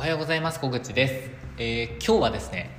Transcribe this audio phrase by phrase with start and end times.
[0.00, 0.58] おはようございます。
[0.58, 2.70] 小口です、えー、今日はですね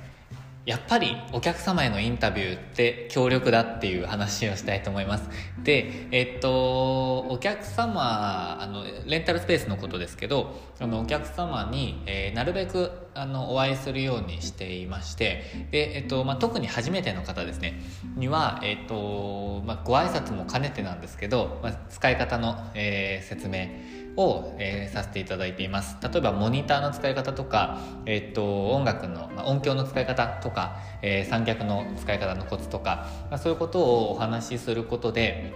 [0.66, 5.28] やっぱりお客様へのインタビューって強力だっていう話をしたいと思います。
[5.62, 17.80] でえっとお客様あのレンタルスペースのことですけどあのお客様に、えー、なるべくあのお会いするようにしていましてで、えっとまあ、特に初めての方ですね。
[18.16, 23.68] には、えっとまあ、ご挨拶も兼ねてなんですけど、まあ、使い方の、えー、説明
[24.16, 25.96] を、えー、させていただいています。
[26.02, 35.52] 例えばモニターの使い方とか、え、っと音楽の、まあ、音響の使い方とか、えー、三脚の使い方のコツとか、まあ、そういうことをお話しすることで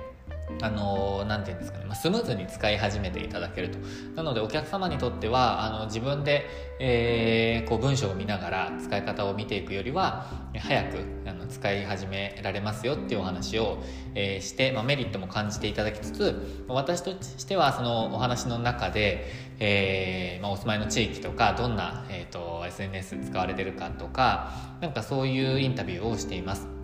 [0.63, 3.79] あの何て言うんですかね、まあ、スムーズに使い始めていただけると
[4.15, 6.47] なのでお客様にとってはあの自分で、
[6.81, 10.27] えー、こう文章を見ながら使い方を見ていくよりは
[10.59, 13.79] 早くあの使い始められますよっていうお話を、
[14.15, 19.27] えー、して、まあ、メリットも感じていただきつつ私としてはそのお話の中で、
[19.59, 26.76] えーまあ、お住まいの地域とかどんな、えーと SNS 使われてるかとかなんかそういうインタビューをしています。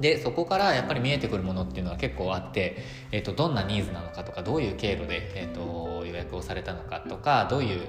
[0.00, 2.78] でそこからやっぱり見えてくるものっていうのは結構あって、
[3.12, 7.80] えーと、どんなニーズなのかとかどういう経路で、えーと、予約をされたのかとかどういう、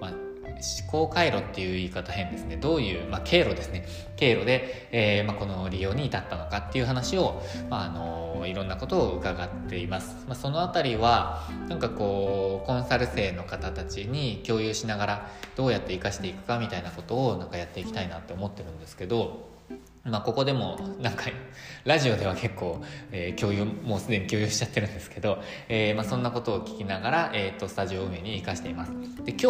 [0.00, 2.56] まあ、思考回路っていう言い方変ですね。
[2.56, 3.86] どういう、まあ、経路ですね。
[4.16, 19.55] 経路で、えーまあ、この利用に至ったのかっていう話を、まあ、あのいろんなことを伺っています、まあ、その辺りはなんかこうコンサル生の方たちに共有しながらどうやって生かしていくかみたいなことをなんかやっていきたいなって思ってるんですけど
[20.06, 21.24] まあ、ここでもなんか
[21.84, 28.92] ラジオでは結構、えー、共有もうすでに共有しちゃってるんですけど、えーまあ、そんなことを聞きながら、えーと、スタジオ運営に生かしています。
[29.24, 29.46] で今日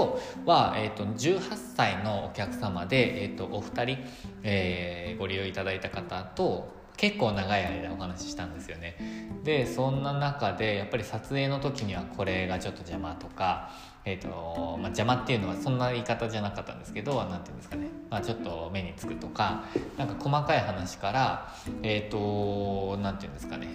[0.46, 1.40] は、えーと、18
[1.76, 3.98] 歳のお客様で、えーと、お二人、
[4.42, 8.96] えー、ご利用いただいた方と結構長い間お話ししたんですよね。
[9.44, 13.70] でそんな中でやっぱり撮影の時にはこれがちょっと邪魔とか
[14.06, 19.64] えーとまあ、邪魔っていうのはそんな言い方じゃなかったんですけど何て言うんですかね、まあ、ちょっと目につくとか
[19.98, 23.66] なんか細かい話からえっ、ー、と何て言うんですかね、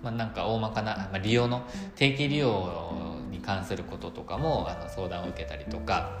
[0.00, 1.64] まあ、なんか大まかな、まあ、利用の
[1.96, 6.20] 定期利用に関することとかもあの相談を受けたりとか、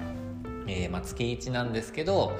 [0.66, 2.36] えーまあ、月1なんですけど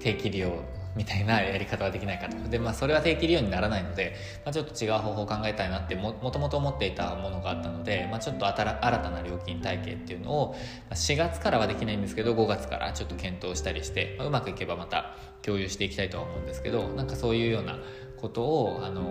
[0.00, 0.60] 定期利用
[0.96, 10.56] みたいなやり方はできないかとで、まあ、それは定期利用にならないので、まあ、ちょっと違う方法を考えたいなってもともと思っていたものがあったので、まあ、ちょっと新たな料金体系っていうのを
[10.90, 17.78] 4月からはできないんですけど5月からちょっと検討したりして、まあ、うまくいけばまた共有していきたいとは思うんですけどなんかそういうような
[18.18, 19.04] ことを、あのー、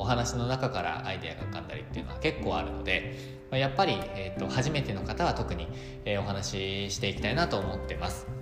[0.00, 5.68] お話の中からアイデアが浮かんだりっていうのは結構あるので、まあ、やっぱり、えーと、初めての方は特に、
[6.04, 8.39] えー、お話ししていきたいなと思ってます。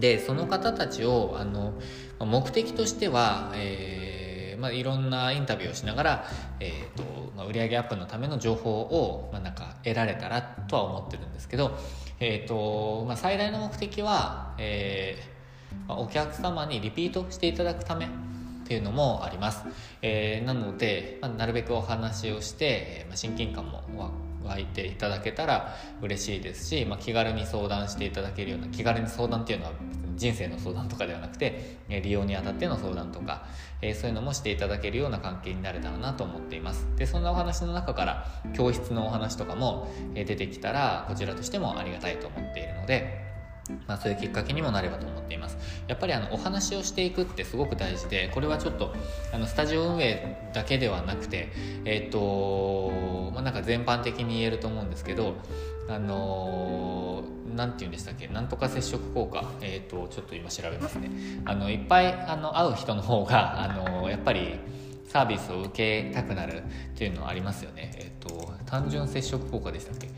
[0.00, 1.74] でその方たちをあの
[2.20, 6.24] 目的としては、えーまあ、いろんなインタビューをしながら、
[6.60, 11.76] えーとまあ、売上アップのための情報を、まあ、なんか得られたらとは思ってるんですけど、
[12.20, 18.08] えーとまあ、最大の目的は、えーまあ、お客様にリピートしていただくためっ
[18.68, 19.62] ていうのもあります、
[20.02, 23.84] えー、なので、まあ、なるべくお話をして、まあ、親近感も
[24.46, 29.72] 湧いていただけたら嬉しいですし、まあ、気軽に相談していただけるような気軽に相談っていうのは
[30.16, 33.46] 人生の相談とかではなくて利用にあたっての相談とか、
[33.82, 36.86] えー、そういうのもしていただけるような関係になれたらなと思っています。
[36.96, 43.25] でそんなお話の中から教室のお話とかも出てきたらこちらとしてもありがたいと思っているので
[43.86, 45.56] まあ、そういうきっかけにもなればと思っています。
[45.88, 48.94] やっぱりあのお話をしていくってすごく大事でこれはちょっと
[49.32, 51.52] あのスタジオ運営だけではなくて
[51.84, 55.34] えっ、ー、と、まあ、なんか全般的に言えると思うんですけど
[55.88, 61.10] あの何て言うんでしたっけなんとか接触効果えっ、ー、とちょっと今調べますね。
[61.44, 64.58] あのいっぱいあの会う人の方があのやっぱり
[65.08, 67.92] サービスを受けたくなるっていうのはありますよね。
[67.96, 70.08] えっ、と単純接触効果でしたっけ？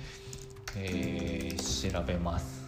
[0.77, 2.68] え、調べます。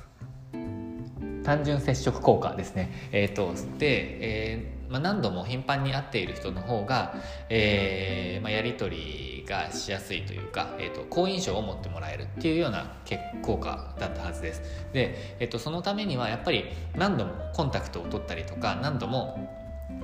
[1.45, 2.91] 単純接触効果ですね。
[3.13, 7.15] えーと、で、えーまあ、何度も頻繁に会っている人の方が、
[7.49, 12.97] えーまあ、やり取りがしやすいというか、えーと、好印象を持ってもらえるっていうような
[13.43, 14.63] 効果だったはずです。
[14.93, 16.65] で、えーと、そのためにはやっぱり
[16.97, 19.49] 何度もコンタクトを取ったりとか何度も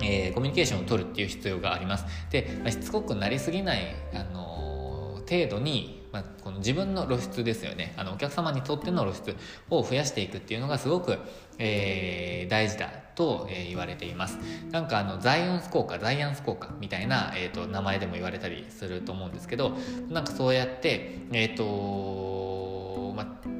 [0.01, 2.05] えー、コミュニケーションを取るっていう必要があります。
[2.29, 7.93] で、まあ、しつこくなりすぎない、あのー、程度にまあ、この自分の露出ですよね。
[7.95, 9.35] あのお客様にとっての露出
[9.69, 11.19] を増やしていくっていうのがすごく、
[11.59, 14.39] えー、大事だと、えー、言われています。
[14.71, 19.77] なんかあのザイオンス効果ザイアンス効果みたいな、えーと、名前でも言われたりすると思うんですけど
[20.09, 23.56] なんかそうやってえっ、ー、とまあ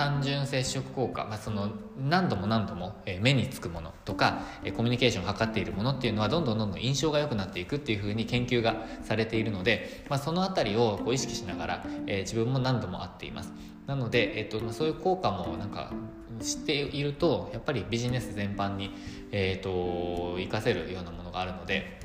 [0.00, 1.68] 単純接触効果、まあ、その
[1.98, 4.40] 何度も何度も目につくものとか
[4.74, 13.52] コミュニケーションを図っているものっていうのはどんどんどんどん印象が良くなっていくっていうふうに研究がされているので、まあ、その辺りをこう意識しながら、えー、自分も何度も会っています。
[13.86, 15.92] なので、えーとま、そういう効果もなんか
[16.40, 18.94] 知っているとやっぱりビジネス全般に、
[19.32, 22.00] えーと、活かせるようなものがあるので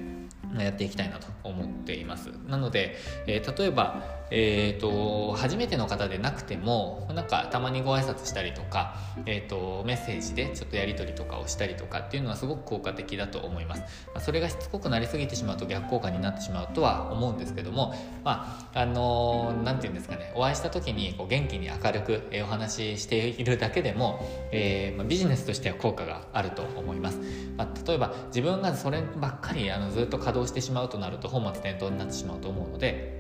[0.58, 2.30] やっていきたいなと思っています。
[2.48, 2.98] なので、
[3.28, 8.96] えー、例えばえーと、初めての方でなくてもなんかたまにご挨拶したりとか、
[9.26, 17.94] えーと、メッセージでちょっとやり取りとかをしたりとかっていうのはすごく効果的だと思います、まあ、それがしつこくなりすぎてしまうと逆効果になってしまうとは思うんですけども
[18.24, 24.20] まああの何、ー、て言うんですかねお会いした時にこう元気に明るくお話ししているだけでも、
[24.52, 27.20] えーまあ、ビジネスとしては効果があると思います、
[27.58, 33.16] まあ、例えば自分がそればっかりあのずっと稼動してしまうとなると本末転倒になってしまうと思うので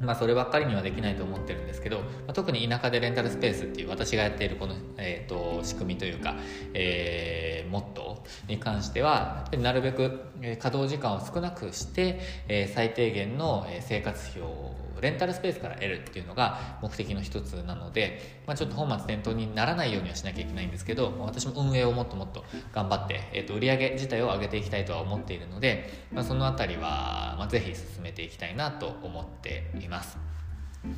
[0.00, 6.36] まあ、そればっかりにはできないと思ってるんですけど、まあ、特に田舎でレンタルスペースっていう私がやっているこの、えーと、仕組みというか、
[6.74, 30.36] えー、モットーに関してはなるべく稼働時間を少なくして、えー、最低限の生活費をレンタルスペースから得るっていうのが目的の一つなので、まあ、ちょっと本末転倒にならないようにはしなきゃいけないんですけど私も運営をもっともっと頑張って、えー、と売上自体を上げていきたいとは思っているので、まあ、その辺りは、まあ、ぜひ進めていきたいなと思っています。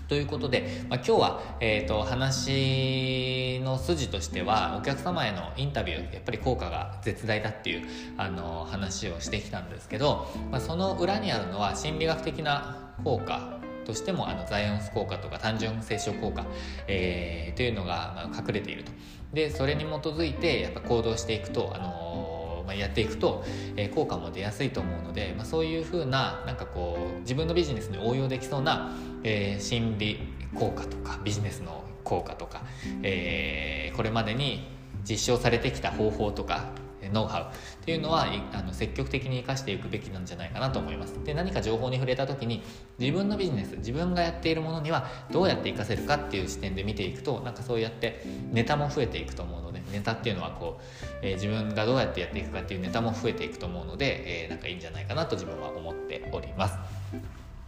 [0.09, 7.87] ということで、まあ、今日は、えーと、話の筋としてはお客様へのインタビューやっぱり効果が絶大だっていう
[8.17, 13.58] あの話をしてきたんですけど、まあ、その裏にあるのは心理学的な効果
[13.89, 16.45] としてもあのザイオンス効果とか単純接触効果、
[16.87, 18.93] えー、というのがま隠れていると。
[19.33, 23.45] でそれに基づいてやっぱ行動していくと、あのー、まあ、やっていくと、
[23.77, 28.93] え、効果も出やすいと思うので、まあ、そういうふうななんかこう自分のビジネスに応用できそうな、
[29.25, 30.21] え、心理
[30.55, 32.63] 効果とかビジネスの効果とか、
[33.03, 34.69] え、これまでに
[35.09, 36.67] 実証されてきた方法とか
[37.13, 37.47] ノウハウっ
[37.85, 41.13] ていうのはあの積極的に生かしていくべきなんじゃないかなと思います。
[41.25, 42.63] で何か情報に触れた時に
[42.99, 48.23] 自分のビジネス自分がやっているものにはどうやって活かせるかっていう視点で見ていくとなんかそうやって
[48.53, 50.83] ネタも増えていくと思うのでネタっていうのはこう、
[51.23, 56.79] えー、自分がどうやってやっていくかっていうネタも増えていくと思うので、えー、なんかいいんじゃないかなと自分は思っております。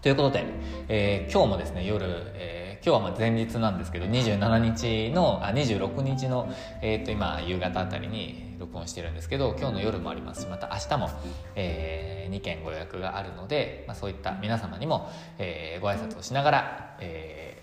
[0.03, 0.45] ということで、
[0.89, 6.51] えー、今日もですね夜、えー、今日はまあ前日なんですけど27日のあ26日の、
[6.81, 10.43] えー、と今夕方あたりに録音してるんですけど今日の夜もあります。
[10.43, 11.11] しまた明日も、
[11.55, 17.63] えー、2件ご予約があるので、まあ、そういった皆様にも、えー、ご挨拶をしながら、え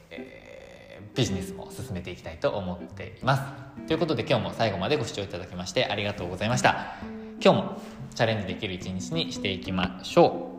[1.14, 3.44] ー、ビジネスも進めていきたいと思っています。
[3.88, 6.96] ということで今日も最後までご視聴いただきましてありがとうございました。
[7.44, 7.82] 今日も
[8.16, 10.57] チャレンジできる一日にしていきましょう。